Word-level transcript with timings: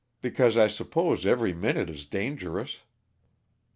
Because 0.19 0.57
I 0.57 0.67
suppose 0.67 1.27
every 1.27 1.53
minute 1.53 1.87
is 1.87 2.05
dangerous." 2.05 2.79